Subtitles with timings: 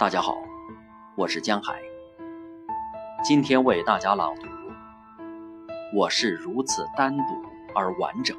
[0.00, 0.34] 大家好，
[1.14, 1.78] 我是江海。
[3.22, 4.46] 今天为大家朗读
[5.92, 7.24] 《我是如此单独
[7.74, 8.34] 而完整》。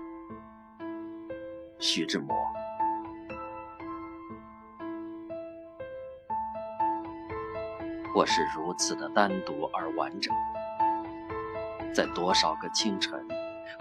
[1.77, 2.35] 徐志摩。
[8.15, 10.33] 我是如此的单独而完整，
[11.93, 13.23] 在多少个清晨，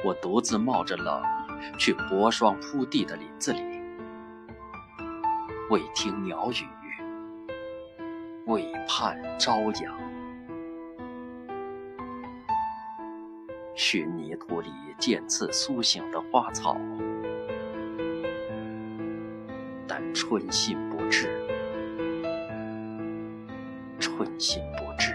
[0.04, 1.22] 我独自冒着冷
[1.78, 3.62] 去薄霜铺地的林子里，
[5.70, 6.68] 未听鸟语。
[8.50, 9.96] 未盼朝阳，
[13.76, 14.68] 寻泥土里
[14.98, 16.76] 渐次苏醒的花草，
[19.86, 21.30] 但春心不至，
[24.00, 25.14] 春心不至。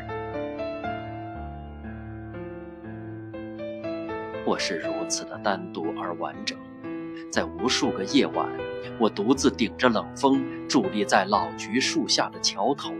[4.46, 6.58] 我是如此的单独而完整，
[7.30, 8.48] 在无数个夜晚，
[8.98, 12.94] 我独自顶着冷风，伫立在老橘树下的桥头。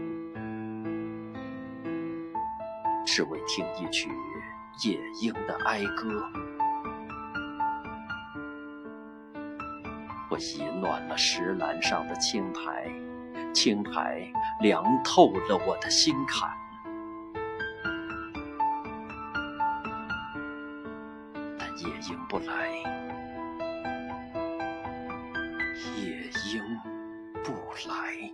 [3.06, 4.10] 只为听一曲
[4.82, 6.28] 夜莺的哀歌，
[10.28, 12.92] 我已暖了石栏上的青苔，
[13.54, 14.20] 青苔
[14.60, 16.50] 凉透了我的心坎。
[21.58, 22.68] 但夜莺不来，
[25.94, 26.80] 夜莺
[27.44, 27.52] 不
[27.88, 28.30] 来。